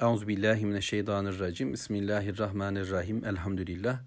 Euzu 0.00 0.28
billahi 0.28 0.66
mineşşeytanirracim. 0.66 1.72
Bismillahirrahmanirrahim. 1.72 3.24
Elhamdülillah. 3.24 4.00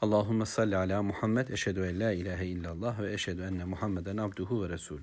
Allahumme 0.00 0.46
salli 0.46 0.76
ala 0.76 1.02
Muhammed. 1.02 1.48
Eşhedü 1.48 1.80
en 1.80 2.00
la 2.00 2.12
ilahe 2.12 2.46
illallah 2.46 3.00
ve 3.00 3.12
eşhedü 3.12 3.42
enne 3.42 3.64
Muhammeden 3.64 4.16
abduhu 4.16 4.64
ve 4.64 4.68
resulü. 4.68 5.02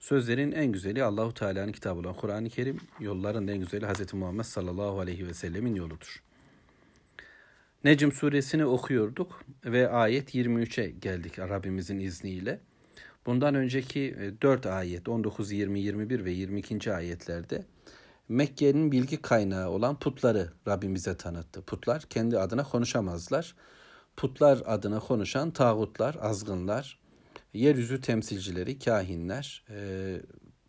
Sözlerin 0.00 0.52
en 0.52 0.72
güzeli 0.72 1.04
Allahu 1.04 1.34
Teala'nın 1.34 1.72
kitabı 1.72 2.00
olan 2.00 2.14
Kur'an-ı 2.14 2.48
Kerim, 2.48 2.80
yolların 3.00 3.48
en 3.48 3.58
güzeli 3.58 3.86
Hz. 3.86 4.14
Muhammed 4.14 4.44
sallallahu 4.44 5.00
aleyhi 5.00 5.26
ve 5.26 5.34
sellemin 5.34 5.74
yoludur. 5.74 6.22
Necm 7.84 8.10
suresini 8.10 8.66
okuyorduk 8.66 9.44
ve 9.64 9.88
ayet 9.88 10.34
23'e 10.34 10.90
geldik 10.90 11.38
Rabbimizin 11.38 12.00
izniyle. 12.00 12.60
Bundan 13.26 13.54
önceki 13.54 14.16
4 14.42 14.66
ayet 14.66 15.08
19, 15.08 15.52
20, 15.52 15.80
21 15.80 16.24
ve 16.24 16.30
22. 16.30 16.92
ayetlerde 16.92 17.64
Mekke'nin 18.28 18.92
bilgi 18.92 19.22
kaynağı 19.22 19.70
olan 19.70 19.98
putları 19.98 20.52
Rabbimize 20.68 21.16
tanıttı. 21.16 21.62
Putlar 21.62 22.02
kendi 22.02 22.38
adına 22.38 22.64
konuşamazlar. 22.64 23.54
Putlar 24.16 24.62
adına 24.66 25.00
konuşan 25.00 25.50
tağutlar, 25.50 26.16
azgınlar, 26.20 26.98
yeryüzü 27.54 28.00
temsilcileri, 28.00 28.78
kahinler, 28.78 29.64
e, 29.70 30.20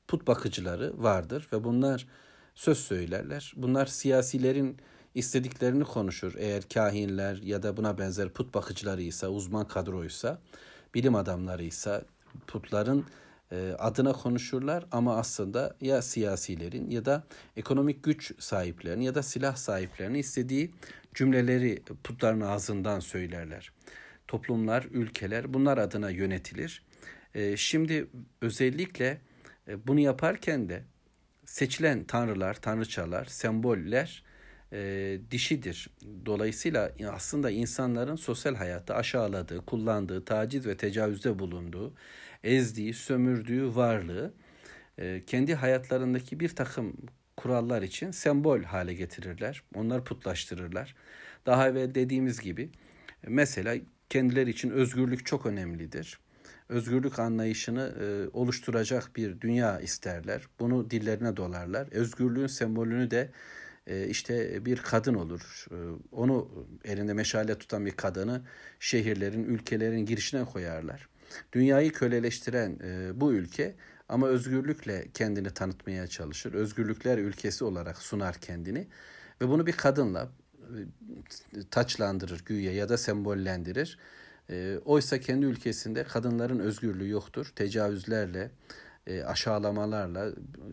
put 0.07 0.27
bakıcıları 0.27 0.93
vardır 1.03 1.47
ve 1.53 1.63
bunlar 1.63 2.07
söz 2.55 2.77
söylerler. 2.77 3.53
Bunlar 3.55 3.85
siyasilerin 3.85 4.77
istediklerini 5.15 5.83
konuşur. 5.83 6.33
Eğer 6.37 6.63
kahinler 6.73 7.35
ya 7.37 7.63
da 7.63 7.77
buna 7.77 7.97
benzer 7.97 8.29
put 8.29 8.53
bakıcılarıysa, 8.53 9.27
uzman 9.27 9.67
kadroysa, 9.67 10.41
bilim 10.93 11.15
adamlarıysa, 11.15 12.01
putların 12.47 13.05
adına 13.77 14.13
konuşurlar 14.13 14.85
ama 14.91 15.17
aslında 15.17 15.75
ya 15.81 16.01
siyasilerin 16.01 16.89
ya 16.89 17.05
da 17.05 17.23
ekonomik 17.57 18.03
güç 18.03 18.43
sahiplerinin 18.43 19.03
ya 19.03 19.15
da 19.15 19.23
silah 19.23 19.55
sahiplerinin 19.55 20.19
istediği 20.19 20.71
cümleleri 21.13 21.83
putların 22.03 22.41
ağzından 22.41 22.99
söylerler. 22.99 23.71
Toplumlar, 24.27 24.87
ülkeler 24.91 25.53
bunlar 25.53 25.77
adına 25.77 26.09
yönetilir. 26.09 26.83
E, 27.33 27.57
şimdi 27.57 28.07
özellikle 28.41 29.21
e, 29.67 29.87
bunu 29.87 29.99
yaparken 29.99 30.69
de 30.69 30.83
seçilen 31.45 32.03
tanrılar, 32.03 32.53
tanrıçalar, 32.53 33.25
semboller 33.25 34.23
e, 34.75 35.19
dişidir. 35.31 35.89
Dolayısıyla 36.25 36.91
aslında 37.11 37.51
insanların 37.51 38.15
sosyal 38.15 38.55
hayatta 38.55 38.95
aşağıladığı, 38.95 39.65
kullandığı, 39.65 40.25
taciz 40.25 40.67
ve 40.67 40.77
tecavüzde 40.77 41.39
bulunduğu, 41.39 41.93
ezdiği, 42.43 42.93
sömürdüğü 42.93 43.75
varlığı 43.75 44.33
e, 44.97 45.23
kendi 45.27 45.55
hayatlarındaki 45.55 46.39
bir 46.39 46.49
takım 46.49 46.97
kurallar 47.37 47.81
için 47.81 48.11
sembol 48.11 48.63
hale 48.63 48.93
getirirler. 48.93 49.63
Onları 49.75 50.03
putlaştırırlar. 50.03 50.95
Daha 51.45 51.69
evvel 51.69 51.95
dediğimiz 51.95 52.39
gibi 52.39 52.69
mesela 53.27 53.75
kendileri 54.09 54.49
için 54.49 54.69
özgürlük 54.69 55.25
çok 55.25 55.45
önemlidir. 55.45 56.19
Özgürlük 56.69 57.19
anlayışını 57.19 57.95
e, 58.01 58.37
oluşturacak 58.37 59.15
bir 59.15 59.41
dünya 59.41 59.79
isterler. 59.79 60.41
Bunu 60.59 60.89
dillerine 60.89 61.37
dolarlar. 61.37 61.87
Özgürlüğün 61.91 62.47
sembolünü 62.47 63.11
de 63.11 63.19
e, 63.21 63.31
işte 63.87 64.65
bir 64.65 64.77
kadın 64.77 65.13
olur. 65.13 65.65
E, 65.71 65.77
onu 66.11 66.67
elinde 66.83 67.13
meşale 67.13 67.57
tutan 67.57 67.85
bir 67.85 67.91
kadını 67.91 68.41
şehirlerin, 68.79 69.43
ülkelerin 69.43 70.05
girişine 70.05 70.45
koyarlar. 70.45 71.09
Dünyayı 71.53 71.91
köleleştiren 71.91 72.79
e, 72.83 73.21
bu 73.21 73.33
ülke 73.33 73.75
ama 74.09 74.27
özgürlükle 74.27 75.07
kendini 75.13 75.49
tanıtmaya 75.49 76.07
çalışır. 76.07 76.53
Özgürlükler 76.53 77.17
ülkesi 77.17 77.63
olarak 77.63 77.97
sunar 77.97 78.35
kendini 78.35 78.87
ve 79.41 79.47
bunu 79.47 79.65
bir 79.67 79.71
kadınla 79.71 80.29
taçlandırır 81.71 82.45
güya 82.45 82.73
ya 82.73 82.89
da 82.89 82.97
sembollendirir. 82.97 83.99
oysa 84.85 85.19
kendi 85.19 85.45
ülkesinde 85.45 86.03
kadınların 86.03 86.59
özgürlüğü 86.59 87.09
yoktur. 87.09 87.51
Tecavüzlerle, 87.55 88.51
aşağılamalarla 89.25 90.31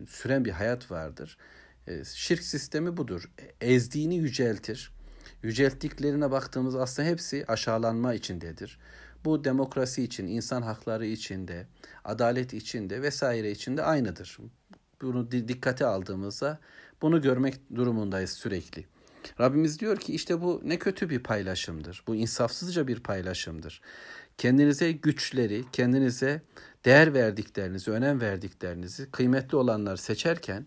süren 0.09 0.45
bir 0.45 0.51
hayat 0.51 0.91
vardır. 0.91 1.39
E, 1.87 2.05
şirk 2.05 2.43
sistemi 2.43 2.97
budur. 2.97 3.31
Ezdiğini 3.61 4.17
yüceltir. 4.17 4.93
Yücelttiklerine 5.43 6.31
baktığımız 6.31 6.77
aslında 6.77 7.09
hepsi 7.09 7.45
aşağılanma 7.49 8.15
içindedir. 8.15 8.79
Bu 9.25 9.45
demokrasi 9.45 10.03
için, 10.03 10.27
insan 10.27 10.63
hakları 10.63 11.07
içinde, 11.07 11.67
adalet 12.05 12.55
içinde 12.55 13.03
vesaire 13.03 13.51
içinde 13.51 13.83
aynıdır. 13.83 14.39
Bunu 15.03 15.31
dikkate 15.31 15.87
aldığımızda 15.87 16.61
bunu 17.03 17.23
görmek 17.23 17.55
durumundayız 17.75 18.31
sürekli. 18.31 18.87
Rabbimiz 19.41 19.81
diyor 19.81 19.97
ki 19.97 20.15
işte 20.15 20.41
bu 20.41 20.61
ne 20.65 20.79
kötü 20.79 21.11
bir 21.11 21.23
paylaşımdır. 21.23 22.03
Bu 22.07 22.15
insafsızca 22.15 22.89
bir 22.89 23.01
paylaşımdır. 23.01 23.81
Kendinize 24.39 24.93
güçleri, 24.93 25.65
kendinize 25.73 26.43
değer 26.85 27.15
verdiklerinizi, 27.15 27.91
önem 27.91 28.21
verdiklerinizi, 28.21 29.11
kıymetli 29.11 29.57
olanları 29.57 29.99
seçerken 29.99 30.67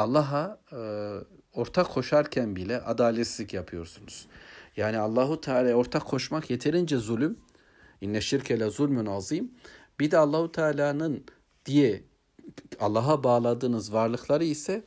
Allah'a 0.00 0.60
e, 0.72 0.78
ortak 1.54 1.90
koşarken 1.90 2.56
bile 2.56 2.80
adaletsizlik 2.80 3.54
yapıyorsunuz. 3.54 4.26
Yani 4.76 4.98
Allahu 4.98 5.40
Teala 5.40 5.74
ortak 5.74 6.06
koşmak 6.06 6.50
yeterince 6.50 6.96
zulüm. 6.96 7.38
İnne 8.00 8.20
şirke 8.20 8.60
le 8.60 8.70
zulmün 8.70 9.06
azim. 9.06 9.50
Bir 10.00 10.10
de 10.10 10.18
Allahu 10.18 10.52
Teala'nın 10.52 11.24
diye 11.66 12.02
Allah'a 12.80 13.24
bağladığınız 13.24 13.92
varlıkları 13.92 14.44
ise 14.44 14.82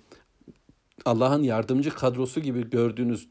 Allah'ın 1.05 1.43
yardımcı 1.43 1.89
kadrosu 1.95 2.39
gibi 2.39 2.69
gördüğünüz 2.69 3.27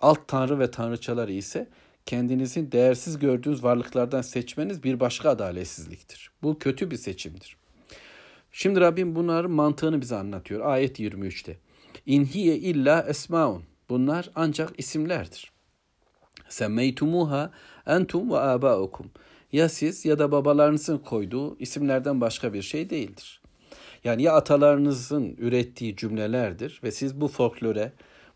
alt 0.00 0.28
tanrı 0.28 0.58
ve 0.58 0.70
tanrıçaları 0.70 1.32
ise 1.32 1.68
kendinizin 2.06 2.72
değersiz 2.72 3.18
gördüğünüz 3.18 3.64
varlıklardan 3.64 4.22
seçmeniz 4.22 4.82
bir 4.82 5.00
başka 5.00 5.30
adaletsizliktir. 5.30 6.30
Bu 6.42 6.58
kötü 6.58 6.90
bir 6.90 6.96
seçimdir. 6.96 7.61
Şimdi 8.52 8.80
Rabbim 8.80 9.14
bunların 9.14 9.50
mantığını 9.50 10.00
bize 10.00 10.16
anlatıyor. 10.16 10.60
Ayet 10.60 11.00
23'te. 11.00 11.56
İnhiye 12.06 12.56
illa 12.56 13.06
esmaun. 13.08 13.62
Bunlar 13.88 14.30
ancak 14.34 14.70
isimlerdir. 14.78 15.52
Semmeytumuha 16.48 17.50
entum 17.86 18.30
ve 18.30 18.38
abaukum. 18.38 19.10
Ya 19.52 19.68
siz 19.68 20.04
ya 20.04 20.18
da 20.18 20.32
babalarınızın 20.32 20.98
koyduğu 20.98 21.58
isimlerden 21.58 22.20
başka 22.20 22.52
bir 22.52 22.62
şey 22.62 22.90
değildir. 22.90 23.40
Yani 24.04 24.22
ya 24.22 24.32
atalarınızın 24.32 25.36
ürettiği 25.38 25.96
cümlelerdir 25.96 26.80
ve 26.84 26.90
siz 26.90 27.20
bu 27.20 27.28
folklore, 27.28 27.92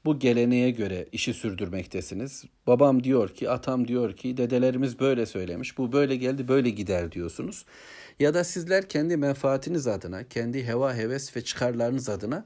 bu 0.06 0.18
geleneğe 0.18 0.70
göre 0.70 1.06
işi 1.12 1.34
sürdürmektesiniz. 1.34 2.44
Babam 2.66 3.04
diyor 3.04 3.28
ki, 3.28 3.50
atam 3.50 3.88
diyor 3.88 4.16
ki, 4.16 4.36
dedelerimiz 4.36 5.00
böyle 5.00 5.26
söylemiş, 5.26 5.78
bu 5.78 5.92
böyle 5.92 6.16
geldi, 6.16 6.48
böyle 6.48 6.70
gider 6.70 7.12
diyorsunuz. 7.12 7.66
Ya 8.20 8.34
da 8.34 8.44
sizler 8.44 8.88
kendi 8.88 9.16
menfaatiniz 9.16 9.86
adına, 9.86 10.28
kendi 10.28 10.66
heva, 10.66 10.94
heves 10.94 11.36
ve 11.36 11.44
çıkarlarınız 11.44 12.08
adına 12.08 12.44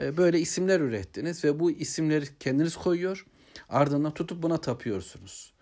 e, 0.00 0.16
böyle 0.16 0.40
isimler 0.40 0.80
ürettiniz 0.80 1.44
ve 1.44 1.60
bu 1.60 1.70
isimleri 1.70 2.24
kendiniz 2.40 2.76
koyuyor. 2.76 3.26
Ardından 3.68 4.14
tutup 4.14 4.42
buna 4.42 4.60
tapıyorsunuz. 4.60 5.52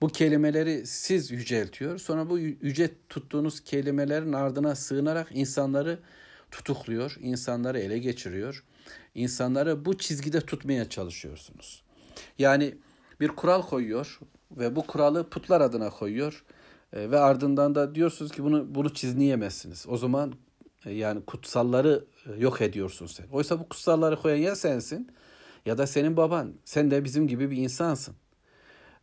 Bu 0.00 0.08
kelimeleri 0.08 0.86
siz 0.86 1.30
yüceltiyor. 1.30 1.98
Sonra 1.98 2.30
bu 2.30 2.38
yüce 2.38 2.90
tuttuğunuz 3.08 3.60
kelimelerin 3.64 4.32
ardına 4.32 4.74
sığınarak 4.74 5.28
insanları 5.34 5.98
tutukluyor, 6.50 7.16
insanları 7.20 7.78
ele 7.78 7.98
geçiriyor. 7.98 8.64
İnsanları 9.16 9.84
bu 9.84 9.98
çizgide 9.98 10.40
tutmaya 10.40 10.88
çalışıyorsunuz. 10.88 11.82
Yani 12.38 12.74
bir 13.20 13.28
kural 13.28 13.62
koyuyor 13.62 14.20
ve 14.50 14.76
bu 14.76 14.86
kuralı 14.86 15.28
putlar 15.28 15.60
adına 15.60 15.90
koyuyor. 15.90 16.44
E, 16.92 17.10
ve 17.10 17.18
ardından 17.18 17.74
da 17.74 17.94
diyorsunuz 17.94 18.32
ki 18.32 18.44
bunu 18.44 18.74
bunu 18.74 18.94
çizleyemezsiniz. 18.94 19.86
O 19.88 19.96
zaman 19.96 20.32
e, 20.86 20.92
yani 20.92 21.24
kutsalları 21.24 22.04
e, 22.26 22.40
yok 22.40 22.60
ediyorsun 22.60 23.06
sen. 23.06 23.26
Oysa 23.32 23.60
bu 23.60 23.68
kutsalları 23.68 24.22
koyan 24.22 24.36
ya 24.36 24.56
sensin 24.56 25.10
ya 25.66 25.78
da 25.78 25.86
senin 25.86 26.16
baban. 26.16 26.52
Sen 26.64 26.90
de 26.90 27.04
bizim 27.04 27.28
gibi 27.28 27.50
bir 27.50 27.56
insansın. 27.56 28.14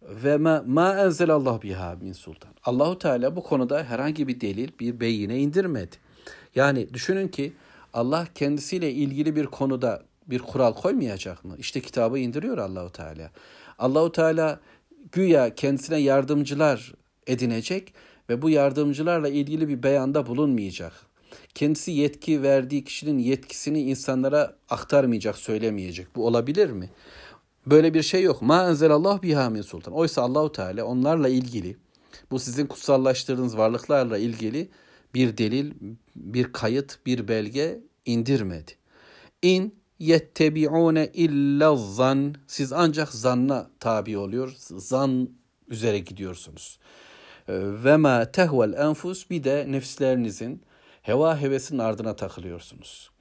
Ve 0.02 0.38
ma, 0.38 0.64
ma 0.68 1.00
enzelallah 1.00 1.62
biha 1.62 1.96
min 2.02 2.14
sultan. 2.14 2.52
Allahu 2.64 2.98
Teala 2.98 3.36
bu 3.36 3.44
konuda 3.44 3.84
herhangi 3.84 4.28
bir 4.28 4.42
delil, 4.42 4.70
bir 4.80 5.00
beyine 5.00 5.40
indirmedi. 5.40 5.96
Yani 6.56 6.94
düşünün 6.94 7.28
ki 7.28 7.54
Allah 7.94 8.28
kendisiyle 8.36 8.92
ilgili 8.92 9.36
bir 9.36 9.46
konuda 9.46 10.04
bir 10.28 10.40
kural 10.40 10.74
koymayacak 10.74 11.46
mı? 11.46 11.56
İşte 11.58 11.82
kitabı 11.82 12.20
indiriyor 12.20 12.58
Allahu 12.58 12.92
Teala. 12.92 13.32
Allahu 13.80 14.12
Teala 14.12 14.60
güya 15.12 15.56
kendisine 15.56 15.98
yardımcılar 15.98 16.94
edinecek 17.28 17.94
ve 18.30 18.42
bu 18.42 18.50
yardımcılarla 18.50 19.30
ilgili 19.30 19.68
bir 19.68 19.84
beyanda 19.84 20.26
bulunmayacak. 20.26 20.94
Kendisi 21.56 21.92
yetki 21.92 22.44
verdiği 22.44 22.84
kişinin 22.84 23.20
yetkisini 23.20 23.82
insanlara 23.82 24.56
aktarmayacak, 24.70 25.38
söylemeyecek. 25.38 26.16
Bu 26.16 26.28
olabilir 26.28 26.70
mi? 26.70 26.90
Böyle 27.66 27.94
bir 27.94 28.02
şey 28.02 28.24
yok. 28.24 28.42
Ma 28.42 28.70
enzelallah 28.70 29.22
biha 29.22 29.50
min 29.50 29.62
sultan. 29.62 29.94
Oysa 29.94 30.22
Allahu 30.22 30.52
Teala 30.52 30.86
onlarla 30.86 31.30
ilgili 31.30 31.78
bu 32.32 32.40
sizin 32.40 32.68
kutsallaştırdığınız 32.68 33.58
varlıklarla 33.58 34.18
ilgili 34.18 34.70
bir 35.16 35.38
delil, 35.38 35.74
bir 36.16 36.54
kayıt, 36.54 37.00
bir 37.06 37.28
belge 37.28 37.80
indirmedi. 38.06 38.72
İn 39.42 39.76
yettebi'une 40.00 41.12
illa 41.14 41.76
zan. 41.76 42.36
Siz 42.48 42.74
ancak 42.74 43.10
zanna 43.10 43.70
tabi 43.80 44.18
oluyor. 44.18 44.56
Zan 44.60 45.30
üzere 45.68 46.00
gidiyorsunuz. 46.00 46.80
Ee, 47.48 47.54
ve 47.58 47.98
ma 47.98 48.32
tehvel 48.32 48.74
enfus 48.74 49.30
bir 49.30 49.44
de 49.44 49.66
nefslerinizin 49.70 50.62
heva 51.02 51.42
hevesinin 51.42 51.80
ardına 51.80 52.16
takılıyorsunuz. 52.16 53.12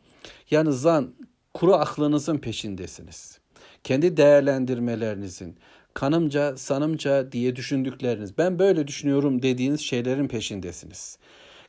Yani 0.51 0.73
zan 0.73 1.15
kuru 1.55 1.75
aklınızın 1.75 2.39
peşindesiniz. 2.39 3.39
Kendi 3.85 4.17
değerlendirmelerinizin, 4.17 5.57
kanımca, 5.95 6.57
sanımca 6.57 7.33
diye 7.33 7.57
düşündükleriniz, 7.57 8.39
ben 8.39 8.59
böyle 8.59 8.87
düşünüyorum 8.87 9.43
dediğiniz 9.43 9.81
şeylerin 9.81 10.29
peşindesiniz. 10.29 11.19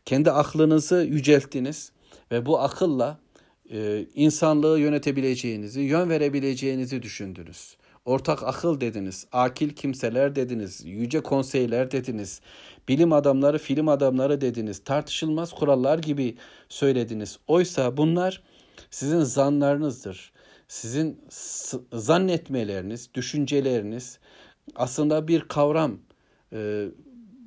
Kendi 0.06 0.32
aklınızı 0.32 0.96
yücelttiniz 0.96 1.92
ve 2.32 2.46
bu 2.46 2.60
akılla 2.60 3.20
e, 3.72 4.06
insanlığı 4.16 4.80
yönetebileceğinizi, 4.80 5.82
yön 5.82 6.10
verebileceğinizi 6.10 7.02
düşündünüz. 7.02 7.78
Ortak 8.06 8.44
akıl 8.44 8.82
dediniz, 8.82 9.28
akil 9.32 9.70
kimseler 9.70 10.36
dediniz, 10.36 10.86
yüce 10.86 11.20
konseyler 11.20 11.92
dediniz, 11.92 12.42
bilim 12.88 13.14
adamları, 13.14 13.58
film 13.58 13.88
adamları 13.88 14.42
dediniz, 14.42 14.84
tartışılmaz 14.84 15.54
kurallar 15.54 16.00
gibi 16.00 16.38
söylediniz. 16.70 17.40
Oysa 17.48 17.98
bunlar 17.98 18.44
sizin 18.92 19.22
zanlarınızdır. 19.22 20.34
Sizin 20.68 21.22
zannetmeleriniz, 21.94 23.10
düşünceleriniz 23.14 24.20
aslında 24.76 25.28
bir 25.28 25.42
kavram, 25.42 26.00
e, 26.54 26.86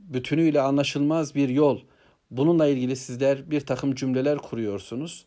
bütünüyle 0.09 0.61
anlaşılmaz 0.61 1.35
bir 1.35 1.49
yol. 1.49 1.81
Bununla 2.31 2.67
ilgili 2.67 2.97
sizler 2.97 3.51
bir 3.51 3.61
takım 3.61 3.95
cümleler 3.95 4.39
kuruyorsunuz. 4.39 5.27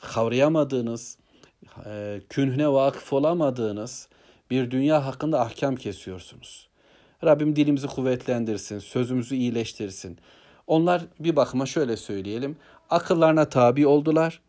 Kavrayamadığınız, 0.00 1.18
e, 1.86 2.20
künhüne 2.28 2.68
vakıf 2.68 3.12
olamadığınız 3.12 4.08
bir 4.50 4.70
dünya 4.70 5.06
hakkında 5.06 5.40
ahkam 5.40 5.76
kesiyorsunuz. 5.76 6.68
Rabbim 7.24 7.56
dilimizi 7.56 7.86
kuvvetlendirsin, 7.86 8.78
sözümüzü 8.78 9.34
iyileştirsin. 9.36 10.18
Onlar 10.66 11.02
bir 11.20 11.36
bakıma 11.36 11.66
şöyle 11.66 11.96
söyleyelim, 11.96 12.56
akıllarına 12.90 13.48
tabi 13.48 13.86
oldular. 13.86 14.40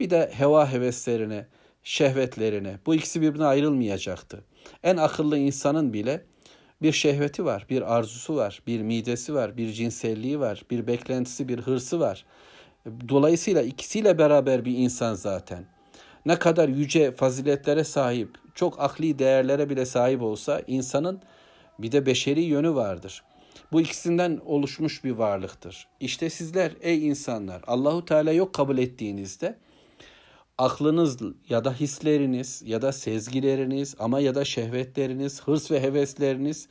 Bir 0.00 0.10
de 0.10 0.30
heva 0.34 0.72
heveslerine, 0.72 1.46
şehvetlerine. 1.82 2.78
Bu 2.86 2.94
ikisi 2.94 3.20
birbirine 3.20 3.44
ayrılmayacaktı. 3.44 4.44
En 4.82 4.96
akıllı 4.96 5.38
insanın 5.38 5.92
bile 5.92 6.24
bir 6.82 6.92
şehveti 6.92 7.44
var, 7.44 7.66
bir 7.70 7.96
arzusu 7.96 8.36
var, 8.36 8.62
bir 8.66 8.82
midesi 8.82 9.34
var, 9.34 9.56
bir 9.56 9.72
cinselliği 9.72 10.40
var, 10.40 10.62
bir 10.70 10.86
beklentisi, 10.86 11.48
bir 11.48 11.58
hırsı 11.58 12.00
var. 12.00 12.24
Dolayısıyla 13.08 13.62
ikisiyle 13.62 14.18
beraber 14.18 14.64
bir 14.64 14.78
insan 14.78 15.14
zaten. 15.14 15.64
Ne 16.26 16.38
kadar 16.38 16.68
yüce 16.68 17.12
faziletlere 17.12 17.84
sahip, 17.84 18.38
çok 18.54 18.80
akli 18.80 19.18
değerlere 19.18 19.70
bile 19.70 19.86
sahip 19.86 20.22
olsa 20.22 20.62
insanın 20.66 21.20
bir 21.78 21.92
de 21.92 22.06
beşeri 22.06 22.40
yönü 22.40 22.74
vardır. 22.74 23.22
Bu 23.72 23.80
ikisinden 23.80 24.40
oluşmuş 24.46 25.04
bir 25.04 25.10
varlıktır. 25.10 25.88
İşte 26.00 26.30
sizler 26.30 26.72
ey 26.80 27.08
insanlar 27.08 27.62
Allahu 27.66 28.04
Teala 28.04 28.32
yok 28.32 28.52
kabul 28.52 28.78
ettiğinizde 28.78 29.56
aklınız 30.59 31.17
ya 31.49 31.65
da 31.65 31.73
hisleriniz 31.73 32.61
ya 32.65 32.81
da 32.81 32.91
sezgileriniz 32.91 33.95
ama 33.99 34.19
ya 34.19 34.35
da 34.35 34.45
şehvetleriniz, 34.45 35.41
hırs 35.41 35.71
ve 35.71 35.81
hevesleriniz 35.81 36.67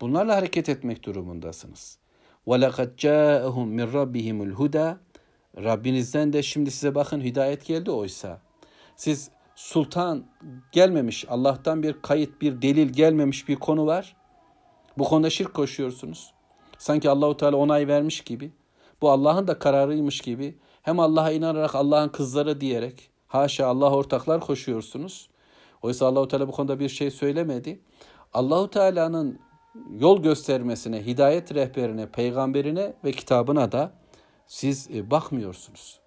bunlarla 0.00 0.36
hareket 0.36 0.68
etmek 0.68 1.02
durumundasınız. 1.02 1.98
وَلَقَدْ 2.46 2.96
جَاءَهُمْ 2.96 3.68
مِنْ 3.80 3.92
رَبِّهِمُ 3.92 4.52
الْهُدَى 4.52 4.96
Rabbinizden 5.56 6.32
de 6.32 6.42
şimdi 6.42 6.70
size 6.70 6.94
bakın 6.94 7.20
hidayet 7.20 7.66
geldi 7.66 7.90
oysa. 7.90 8.40
Siz 8.96 9.30
sultan 9.56 10.24
gelmemiş, 10.72 11.24
Allah'tan 11.28 11.82
bir 11.82 12.02
kayıt, 12.02 12.40
bir 12.40 12.62
delil 12.62 12.88
gelmemiş 12.88 13.48
bir 13.48 13.56
konu 13.56 13.86
var. 13.86 14.16
Bu 14.98 15.04
konuda 15.04 15.30
şirk 15.30 15.54
koşuyorsunuz. 15.54 16.34
Sanki 16.78 17.10
Allahu 17.10 17.36
Teala 17.36 17.56
onay 17.56 17.88
vermiş 17.88 18.20
gibi. 18.20 18.52
Bu 19.02 19.10
Allah'ın 19.10 19.46
da 19.46 19.58
kararıymış 19.58 20.20
gibi. 20.20 20.58
Hem 20.82 21.00
Allah'a 21.00 21.30
inanarak 21.30 21.74
Allah'ın 21.74 22.08
kızları 22.08 22.60
diyerek 22.60 23.10
haşa 23.29 23.67
Allah 23.67 23.91
ortaklar 23.91 24.41
koşuyorsunuz. 24.41 25.29
Oysa 25.81 26.05
Allahu 26.05 26.27
Teala 26.27 26.47
bu 26.47 26.51
konuda 26.51 26.79
bir 26.79 26.89
şey 26.89 27.11
söylemedi. 27.11 27.79
Allahu 28.33 28.69
Teala'nın 28.69 29.39
yol 29.91 30.23
göstermesine, 30.23 31.05
hidayet 31.05 31.53
rehberine, 31.53 32.09
peygamberine 32.09 32.93
ve 33.03 33.11
kitabına 33.11 33.71
da 33.71 33.91
siz 34.47 34.89
e, 34.93 35.11
bakmıyorsunuz. 35.11 35.99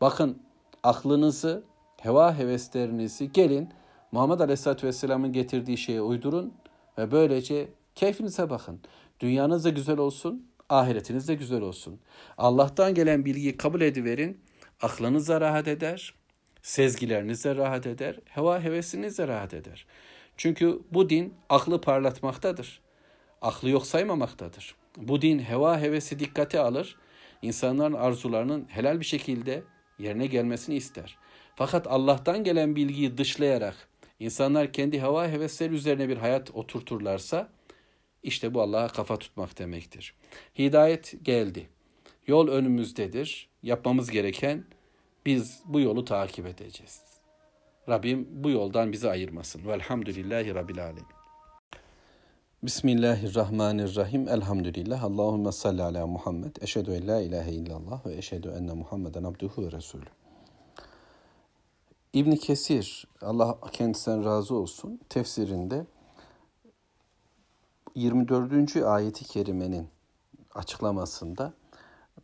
Bakın 0.00 0.42
aklınızı, 0.82 1.64
heva 2.00 2.38
heveslerinizi 2.38 3.32
gelin 3.32 3.68
Muhammed 4.12 4.40
Aleyhisselatü 4.40 4.86
Vesselam'ın 4.86 5.32
getirdiği 5.32 5.78
şeye 5.78 6.02
uydurun 6.02 6.54
ve 6.98 7.10
böylece 7.10 7.68
keyfinize 7.94 8.50
bakın. 8.50 8.80
Dünyanız 9.20 9.64
da 9.64 9.68
güzel 9.68 9.98
olsun, 9.98 10.46
ahiretiniz 10.68 11.28
de 11.28 11.34
güzel 11.34 11.60
olsun. 11.60 12.00
Allah'tan 12.38 12.94
gelen 12.94 13.24
bilgiyi 13.24 13.56
kabul 13.56 13.80
ediverin, 13.80 14.40
aklınız 14.82 15.28
rahat 15.28 15.68
eder, 15.68 16.14
sezgileriniz 16.64 17.44
de 17.44 17.56
rahat 17.56 17.86
eder, 17.86 18.16
heva 18.24 18.62
hevesiniz 18.62 19.18
de 19.18 19.28
rahat 19.28 19.54
eder. 19.54 19.86
Çünkü 20.36 20.80
bu 20.90 21.10
din 21.10 21.34
aklı 21.48 21.80
parlatmaktadır. 21.80 22.80
Aklı 23.42 23.70
yok 23.70 23.86
saymamaktadır. 23.86 24.74
Bu 24.96 25.22
din 25.22 25.38
heva 25.38 25.80
hevesi 25.80 26.18
dikkate 26.18 26.60
alır, 26.60 26.96
insanların 27.42 27.92
arzularının 27.92 28.66
helal 28.68 29.00
bir 29.00 29.04
şekilde 29.04 29.62
yerine 29.98 30.26
gelmesini 30.26 30.76
ister. 30.76 31.18
Fakat 31.56 31.86
Allah'tan 31.86 32.44
gelen 32.44 32.76
bilgiyi 32.76 33.18
dışlayarak 33.18 33.88
insanlar 34.20 34.72
kendi 34.72 35.00
hava 35.00 35.28
hevesleri 35.28 35.74
üzerine 35.74 36.08
bir 36.08 36.16
hayat 36.16 36.50
oturturlarsa 36.50 37.48
işte 38.22 38.54
bu 38.54 38.62
Allah'a 38.62 38.88
kafa 38.88 39.18
tutmak 39.18 39.58
demektir. 39.58 40.14
Hidayet 40.58 41.14
geldi. 41.22 41.68
Yol 42.26 42.48
önümüzdedir. 42.48 43.48
Yapmamız 43.62 44.10
gereken 44.10 44.64
biz 45.26 45.62
bu 45.64 45.80
yolu 45.80 46.04
takip 46.04 46.46
edeceğiz. 46.46 47.00
Rabbim 47.88 48.28
bu 48.30 48.50
yoldan 48.50 48.92
bizi 48.92 49.10
ayırmasın. 49.10 49.66
Velhamdülillahi 49.66 50.54
Rabbil 50.54 50.84
Alemin. 50.84 51.24
Bismillahirrahmanirrahim. 52.62 54.28
Elhamdülillah. 54.28 55.04
Allahümme 55.04 55.52
salli 55.52 55.82
ala 55.82 56.06
Muhammed. 56.06 56.56
Eşhedü 56.60 56.90
en 56.92 57.08
la 57.08 57.20
ilahe 57.20 57.52
illallah 57.52 58.06
ve 58.06 58.14
eşhedü 58.16 58.48
enne 58.48 58.72
Muhammeden 58.72 59.24
abduhu 59.24 59.66
ve 59.66 59.72
resulü. 59.72 60.04
İbn 62.12 62.30
Kesir, 62.30 63.06
Allah 63.22 63.58
kendisinden 63.72 64.24
razı 64.24 64.54
olsun, 64.54 65.00
tefsirinde 65.08 65.86
24. 67.94 68.76
ayeti 68.76 69.24
kerimenin 69.24 69.88
açıklamasında 70.54 71.52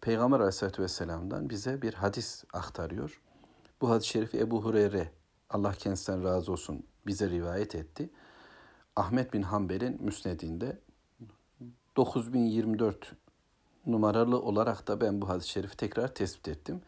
Peygamber 0.01 0.41
Aleyhisselatü 0.41 0.83
Vesselam'dan 0.83 1.51
bize 1.51 1.83
bir 1.83 1.95
hadis 1.95 2.45
aktarıyor. 2.53 3.21
Bu 3.81 3.91
hadis-i 3.91 4.09
şerifi 4.09 4.39
Ebu 4.39 4.65
Hureyre, 4.65 5.11
Allah 5.51 5.73
kendisinden 5.73 6.25
razı 6.25 6.53
olsun, 6.53 6.87
bize 7.07 7.31
rivayet 7.31 7.75
etti. 7.75 8.11
Ahmet 8.97 9.33
bin 9.33 9.43
Hanbel'in 9.43 10.03
müsnedinde 10.03 10.79
9024 11.97 13.13
numaralı 13.87 14.43
olarak 14.43 14.89
da 14.89 15.01
ben 15.01 15.23
bu 15.23 15.29
hadis-i 15.29 15.49
şerifi 15.49 15.77
tekrar 15.77 16.15
tespit 16.15 16.49
ettim. 16.49 16.81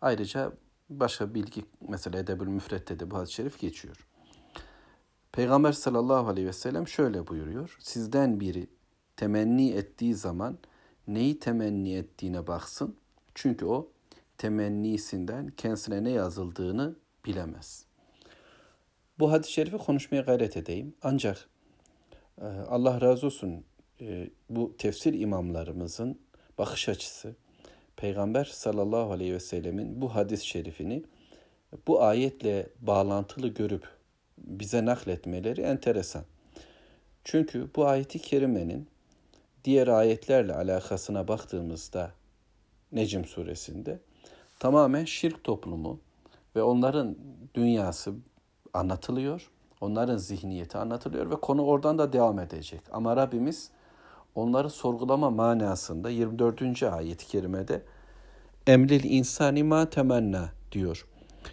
Ayrıca 0.00 0.52
başka 0.90 1.34
bilgi 1.34 1.64
mesela 1.88 2.18
Edebül 2.18 2.48
Müfret'te 2.48 3.00
de 3.00 3.10
bu 3.10 3.16
hadis-i 3.16 3.34
şerif 3.34 3.60
geçiyor. 3.60 4.06
Peygamber 5.32 5.72
sallallahu 5.72 6.28
aleyhi 6.28 6.48
ve 6.48 6.52
sellem 6.52 6.88
şöyle 6.88 7.26
buyuruyor. 7.26 7.76
Sizden 7.80 8.40
biri 8.40 8.70
temenni 9.16 9.70
ettiği 9.70 10.14
zaman 10.14 10.58
neyi 11.08 11.38
temenni 11.38 11.94
ettiğine 11.94 12.46
baksın. 12.46 12.96
Çünkü 13.34 13.64
o 13.64 13.88
temennisinden 14.38 15.52
kendisine 15.56 16.04
ne 16.04 16.10
yazıldığını 16.10 16.94
bilemez. 17.26 17.84
Bu 19.18 19.32
hadis-i 19.32 19.52
şerifi 19.52 19.78
konuşmaya 19.78 20.20
gayret 20.20 20.56
edeyim. 20.56 20.94
Ancak 21.02 21.48
e, 22.40 22.44
Allah 22.44 23.00
razı 23.00 23.26
olsun 23.26 23.64
e, 24.00 24.30
bu 24.50 24.76
tefsir 24.76 25.20
imamlarımızın 25.20 26.18
bakış 26.58 26.88
açısı, 26.88 27.34
Peygamber 27.96 28.44
sallallahu 28.44 29.12
aleyhi 29.12 29.32
ve 29.32 29.40
sellemin 29.40 30.00
bu 30.00 30.14
hadis-i 30.14 30.46
şerifini 30.46 31.02
bu 31.86 32.02
ayetle 32.02 32.66
bağlantılı 32.80 33.48
görüp 33.48 33.88
bize 34.38 34.84
nakletmeleri 34.84 35.60
enteresan. 35.60 36.24
Çünkü 37.24 37.68
bu 37.76 37.86
ayeti 37.86 38.18
kerimenin 38.18 38.88
diğer 39.66 39.88
ayetlerle 39.88 40.54
alakasına 40.54 41.28
baktığımızda 41.28 42.10
Necim 42.92 43.24
suresinde 43.24 44.00
tamamen 44.58 45.04
şirk 45.04 45.44
toplumu 45.44 46.00
ve 46.56 46.62
onların 46.62 47.16
dünyası 47.54 48.12
anlatılıyor. 48.74 49.50
Onların 49.80 50.16
zihniyeti 50.16 50.78
anlatılıyor 50.78 51.30
ve 51.30 51.34
konu 51.34 51.64
oradan 51.64 51.98
da 51.98 52.12
devam 52.12 52.38
edecek. 52.38 52.80
Ama 52.92 53.16
Rabbimiz 53.16 53.70
onları 54.34 54.70
sorgulama 54.70 55.30
manasında 55.30 56.10
24. 56.10 56.82
ayet-i 56.82 57.26
kerimede 57.26 57.82
emlil 58.66 59.04
insani 59.04 59.62
ma 59.62 59.90
temenna 59.90 60.48
diyor. 60.72 61.06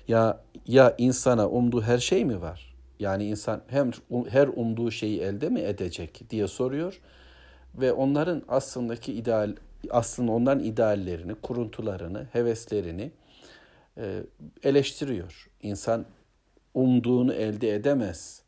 Ya 0.07 0.43
ya 0.67 0.95
insana 0.97 1.49
umduğu 1.49 1.81
her 1.81 1.97
şey 1.97 2.25
mi 2.25 2.41
var? 2.41 2.75
Yani 2.99 3.25
insan 3.25 3.61
hem 3.67 3.91
her 4.29 4.47
umduğu 4.47 4.91
şeyi 4.91 5.19
elde 5.19 5.49
mi 5.49 5.59
edecek 5.59 6.21
diye 6.29 6.47
soruyor 6.47 7.01
ve 7.75 7.93
onların 7.93 8.43
aslındaki 8.47 9.13
ideal 9.13 9.55
aslında 9.89 10.31
onların 10.31 10.63
ideallerini, 10.63 11.35
kuruntularını, 11.35 12.27
heveslerini 12.31 13.11
e, 13.97 14.23
eleştiriyor. 14.63 15.49
İnsan 15.61 16.05
umduğunu 16.73 17.33
elde 17.33 17.75
edemez. 17.75 18.43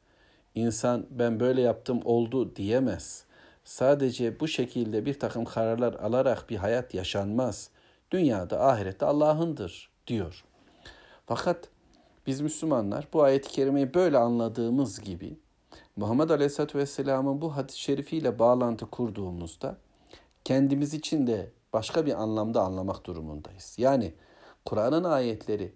İnsan 0.56 1.06
ben 1.10 1.40
böyle 1.40 1.62
yaptım 1.62 2.00
oldu 2.06 2.56
diyemez. 2.56 3.26
Sadece 3.64 4.40
bu 4.40 4.48
şekilde 4.48 5.06
bir 5.06 5.20
takım 5.20 5.46
kararlar 5.46 5.94
alarak 5.94 6.50
bir 6.50 6.56
hayat 6.56 6.94
yaşanmaz. 6.94 7.70
Dünyada, 8.12 8.68
ahirette 8.68 9.06
Allah'ındır 9.06 9.90
diyor. 10.08 10.44
Fakat 11.26 11.70
biz 12.28 12.42
Müslümanlar 12.42 13.08
bu 13.14 13.24
ayet-i 13.24 13.50
kerimeyi 13.50 13.94
böyle 13.94 14.18
anladığımız 14.18 15.02
gibi 15.02 15.38
Muhammed 15.96 16.30
Aleyhisselatü 16.30 16.78
Vesselam'ın 16.78 17.42
bu 17.42 17.56
hadis-i 17.56 17.80
şerifiyle 17.80 18.40
bağlantı 18.40 18.86
kurduğumuzda 18.86 19.78
kendimiz 20.44 20.94
için 20.94 21.28
de 21.28 21.52
başka 21.74 22.06
bir 22.06 22.22
anlamda 22.22 22.62
anlamak 22.62 23.06
durumundayız. 23.06 23.76
Yani 23.78 24.14
Kur'an'ın 24.66 25.04
ayetleri 25.04 25.74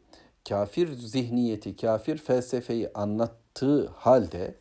kafir 0.50 0.94
zihniyeti, 0.94 1.76
kafir 1.76 2.18
felsefeyi 2.18 2.90
anlattığı 2.94 3.88
halde 3.88 4.56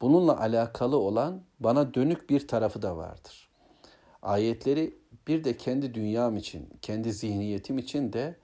bununla 0.00 0.40
alakalı 0.40 0.96
olan 0.96 1.42
bana 1.60 1.94
dönük 1.94 2.30
bir 2.30 2.48
tarafı 2.48 2.82
da 2.82 2.96
vardır. 2.96 3.48
Ayetleri 4.22 4.98
bir 5.28 5.44
de 5.44 5.56
kendi 5.56 5.94
dünyam 5.94 6.36
için, 6.36 6.68
kendi 6.82 7.12
zihniyetim 7.12 7.78
için 7.78 8.12
de 8.12 8.36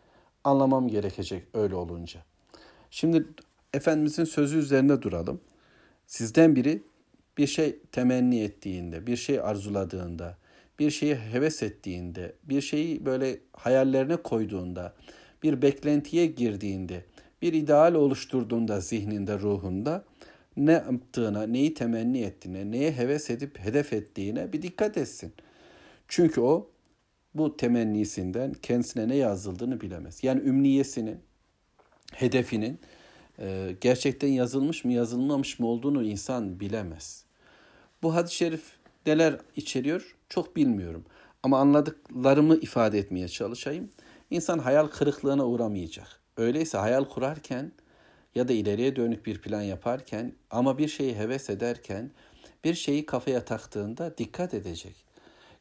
anlamam 0.44 0.88
gerekecek 0.88 1.48
öyle 1.54 1.74
olunca. 1.74 2.20
Şimdi 2.90 3.26
Efendimizin 3.74 4.24
sözü 4.24 4.58
üzerinde 4.58 5.02
duralım. 5.02 5.40
Sizden 6.12 6.56
biri 6.56 6.82
bir 7.38 7.46
şey 7.46 7.78
temenni 7.92 8.40
ettiğinde, 8.40 9.06
bir 9.06 9.16
şey 9.16 9.40
arzuladığında, 9.40 10.36
bir 10.78 10.90
şeyi 10.90 11.14
heves 11.14 11.62
ettiğinde, 11.62 12.32
bir 12.44 12.60
şeyi 12.60 13.06
böyle 13.06 13.38
hayallerine 13.52 14.16
koyduğunda, 14.16 14.94
bir 15.42 15.62
beklentiye 15.62 16.26
girdiğinde, 16.26 17.04
bir 17.42 17.52
ideal 17.52 17.94
oluşturduğunda 17.94 18.80
zihninde, 18.80 19.38
ruhunda 19.38 20.04
ne 20.56 20.72
yaptığına, 20.72 21.46
neyi 21.46 21.74
temenni 21.74 22.20
ettiğine, 22.20 22.70
neye 22.70 22.92
heves 22.92 23.30
edip 23.30 23.58
hedef 23.58 23.92
ettiğine 23.92 24.52
bir 24.52 24.62
dikkat 24.62 24.96
etsin. 24.96 25.32
Çünkü 26.08 26.40
o 26.40 26.70
bu 27.34 27.56
temennisinden 27.56 28.52
kendisine 28.52 29.08
ne 29.08 29.16
yazıldığını 29.16 29.80
bilemez. 29.80 30.24
Yani 30.24 30.40
ümniyesinin, 30.40 31.18
hedefinin 32.12 32.78
e, 33.42 33.76
gerçekten 33.80 34.28
yazılmış 34.28 34.84
mı 34.84 34.92
yazılmamış 34.92 35.58
mı 35.58 35.66
olduğunu 35.66 36.04
insan 36.04 36.60
bilemez. 36.60 37.24
Bu 38.02 38.14
hadis-i 38.14 38.36
şerif 38.36 38.62
neler 39.06 39.38
içeriyor 39.56 40.16
çok 40.28 40.56
bilmiyorum. 40.56 41.04
Ama 41.42 41.58
anladıklarımı 41.58 42.56
ifade 42.56 42.98
etmeye 42.98 43.28
çalışayım. 43.28 43.90
İnsan 44.30 44.58
hayal 44.58 44.86
kırıklığına 44.86 45.46
uğramayacak. 45.46 46.20
Öyleyse 46.36 46.78
hayal 46.78 47.04
kurarken 47.04 47.72
ya 48.34 48.48
da 48.48 48.52
ileriye 48.52 48.96
dönük 48.96 49.26
bir 49.26 49.38
plan 49.38 49.62
yaparken 49.62 50.32
ama 50.50 50.78
bir 50.78 50.88
şeyi 50.88 51.16
heves 51.16 51.50
ederken 51.50 52.10
bir 52.64 52.74
şeyi 52.74 53.06
kafaya 53.06 53.44
taktığında 53.44 54.18
dikkat 54.18 54.54
edecek. 54.54 55.04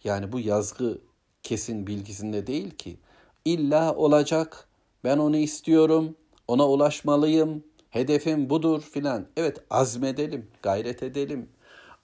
Yani 0.03 0.31
bu 0.31 0.39
yazgı 0.39 0.97
kesin 1.43 1.87
bilgisinde 1.87 2.47
değil 2.47 2.69
ki. 2.69 2.97
İlla 3.45 3.95
olacak, 3.95 4.67
ben 5.03 5.17
onu 5.17 5.37
istiyorum, 5.37 6.15
ona 6.47 6.69
ulaşmalıyım, 6.69 7.63
hedefim 7.91 8.49
budur 8.49 8.81
filan. 8.81 9.27
Evet 9.37 9.57
azmedelim, 9.69 10.47
gayret 10.61 11.03
edelim. 11.03 11.49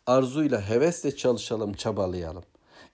Arzuyla, 0.06 0.70
hevesle 0.70 1.16
çalışalım, 1.16 1.74
çabalayalım. 1.74 2.44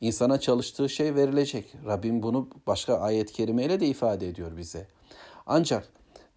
İnsana 0.01 0.39
çalıştığı 0.39 0.89
şey 0.89 1.15
verilecek. 1.15 1.73
Rabbim 1.85 2.23
bunu 2.23 2.49
başka 2.67 2.97
ayet-i 2.97 3.33
kerimeyle 3.33 3.79
de 3.79 3.87
ifade 3.87 4.27
ediyor 4.27 4.57
bize. 4.57 4.87
Ancak 5.45 5.89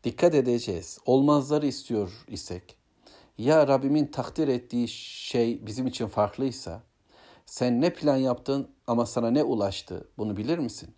dikkat 0.05 0.35
edeceğiz. 0.35 0.99
Olmazları 1.07 1.67
istiyor 1.67 2.13
isek, 2.29 2.77
ya 3.39 3.69
Rabbimin 3.69 4.07
takdir 4.07 4.49
ettiği 4.49 4.89
şey 4.89 5.67
bizim 5.67 5.87
için 5.87 6.07
farklıysa, 6.07 6.83
sen 7.47 7.81
ne 7.81 7.93
plan 7.93 8.17
yaptın 8.17 8.69
ama 8.87 9.07
sana 9.07 9.31
ne 9.31 9.43
ulaştı 9.43 10.09
bunu 10.19 10.37
bilir 10.37 10.59
misin? 10.59 10.95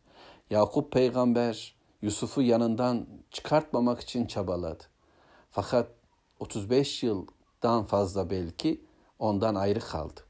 Yakup 0.50 0.92
peygamber 0.92 1.74
Yusuf'u 2.02 2.42
yanından 2.42 3.06
çıkartmamak 3.30 4.00
için 4.00 4.26
çabaladı. 4.26 4.84
Fakat 5.60 5.90
35 6.40 7.02
yıldan 7.02 7.84
fazla 7.84 8.30
belki 8.30 8.80
ondan 9.18 9.54
ayrı 9.54 9.80
kaldı. 9.80 10.20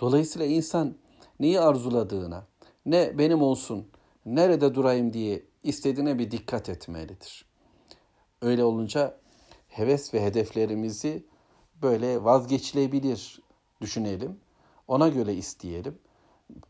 Dolayısıyla 0.00 0.46
insan 0.46 0.94
neyi 1.40 1.60
arzuladığına, 1.60 2.46
ne 2.86 3.18
benim 3.18 3.42
olsun, 3.42 3.88
nerede 4.26 4.74
durayım 4.74 5.12
diye 5.12 5.42
istediğine 5.62 6.18
bir 6.18 6.30
dikkat 6.30 6.68
etmelidir. 6.68 7.44
Öyle 8.42 8.64
olunca 8.64 9.16
heves 9.68 10.14
ve 10.14 10.24
hedeflerimizi 10.24 11.26
böyle 11.82 12.24
vazgeçilebilir 12.24 13.40
düşünelim. 13.80 14.40
Ona 14.88 15.08
göre 15.08 15.34
isteyelim 15.34 15.98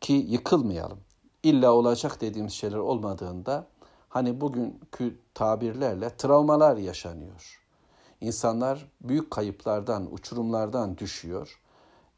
ki 0.01 0.13
yıkılmayalım. 0.13 1.01
İlla 1.43 1.73
olacak 1.73 2.21
dediğimiz 2.21 2.53
şeyler 2.53 2.79
olmadığında 2.79 3.67
hani 4.09 4.41
bugünkü 4.41 5.19
tabirlerle 5.35 6.17
travmalar 6.17 6.77
yaşanıyor. 6.77 7.64
İnsanlar 8.25 8.89
büyük 9.01 9.31
kayıplardan, 9.31 10.15
uçurumlardan 10.15 10.99
düşüyor 10.99 11.61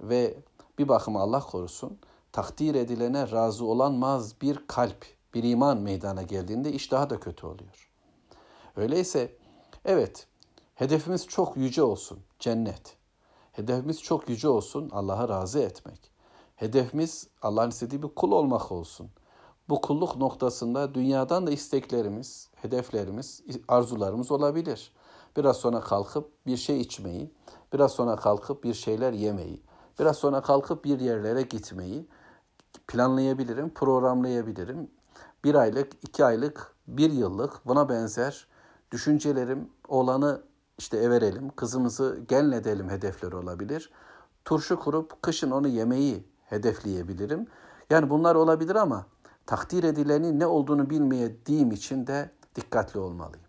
ve 0.00 0.38
bir 0.78 0.88
bakıma 0.88 1.20
Allah 1.20 1.40
korusun 1.40 1.98
takdir 2.32 2.74
edilene 2.74 3.30
razı 3.30 3.64
olanmaz 3.64 4.40
bir 4.42 4.66
kalp, 4.66 5.06
bir 5.34 5.42
iman 5.42 5.78
meydana 5.78 6.22
geldiğinde 6.22 6.72
iş 6.72 6.90
daha 6.92 7.10
da 7.10 7.20
kötü 7.20 7.46
oluyor. 7.46 7.90
Öyleyse 8.76 9.32
evet 9.84 10.26
hedefimiz 10.74 11.26
çok 11.26 11.56
yüce 11.56 11.82
olsun 11.82 12.18
cennet. 12.38 12.96
Hedefimiz 13.52 14.02
çok 14.02 14.28
yüce 14.28 14.48
olsun 14.48 14.90
Allah'a 14.92 15.28
razı 15.28 15.58
etmek. 15.58 16.10
Hedefimiz 16.56 17.28
Allah'ın 17.42 17.70
istediği 17.70 18.02
bir 18.02 18.08
kul 18.08 18.32
olmak 18.32 18.72
olsun. 18.72 19.10
Bu 19.68 19.80
kulluk 19.80 20.16
noktasında 20.16 20.94
dünyadan 20.94 21.46
da 21.46 21.50
isteklerimiz, 21.50 22.48
hedeflerimiz, 22.54 23.42
arzularımız 23.68 24.30
olabilir. 24.30 24.92
Biraz 25.36 25.56
sonra 25.56 25.80
kalkıp 25.80 26.46
bir 26.46 26.56
şey 26.56 26.80
içmeyi, 26.80 27.34
biraz 27.72 27.92
sonra 27.92 28.16
kalkıp 28.16 28.64
bir 28.64 28.74
şeyler 28.74 29.12
yemeyi, 29.12 29.62
biraz 29.98 30.16
sonra 30.16 30.42
kalkıp 30.42 30.84
bir 30.84 31.00
yerlere 31.00 31.42
gitmeyi 31.42 32.08
planlayabilirim, 32.88 33.70
programlayabilirim. 33.70 34.90
Bir 35.44 35.54
aylık, 35.54 35.92
iki 36.02 36.24
aylık, 36.24 36.74
bir 36.86 37.12
yıllık 37.12 37.66
buna 37.66 37.88
benzer 37.88 38.46
düşüncelerim 38.90 39.70
olanı 39.88 40.42
işte 40.78 40.96
everelim, 40.96 41.50
kızımızı 41.50 42.20
genledelim 42.28 42.90
hedefleri 42.90 43.36
olabilir. 43.36 43.90
Turşu 44.44 44.78
kurup 44.78 45.22
kışın 45.22 45.50
onu 45.50 45.68
yemeyi 45.68 46.28
hedefleyebilirim. 46.44 47.46
Yani 47.90 48.10
bunlar 48.10 48.34
olabilir 48.34 48.76
ama 48.76 49.06
takdir 49.46 49.84
edilenin 49.84 50.40
ne 50.40 50.46
olduğunu 50.46 50.90
bilmediğim 50.90 51.70
için 51.70 52.06
de 52.06 52.30
dikkatli 52.54 53.00
olmalıyım. 53.00 53.45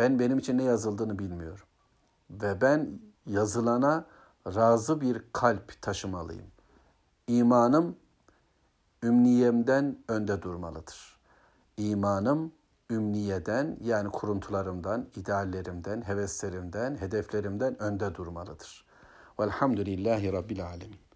Ben 0.00 0.18
benim 0.18 0.38
için 0.38 0.58
ne 0.58 0.62
yazıldığını 0.62 1.18
bilmiyorum. 1.18 1.64
Ve 2.30 2.60
ben 2.60 3.00
yazılana 3.26 4.06
razı 4.46 5.00
bir 5.00 5.22
kalp 5.32 5.82
taşımalıyım. 5.82 6.46
İmanım 7.26 7.96
ümniyemden 9.02 9.98
önde 10.08 10.42
durmalıdır. 10.42 11.18
İmanım 11.76 12.52
ümniyeden 12.90 13.78
yani 13.80 14.10
kuruntularımdan, 14.10 15.08
ideallerimden, 15.16 16.02
heveslerimden, 16.02 16.96
hedeflerimden 16.96 17.82
önde 17.82 18.14
durmalıdır. 18.14 18.84
Velhamdülillahi 19.40 20.32
Rabbil 20.32 20.66
Alemin. 20.66 21.09